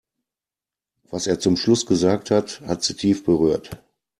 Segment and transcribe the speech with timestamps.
[1.11, 3.79] Was er zum Schluss gesagt hat, hat sie tief berührt.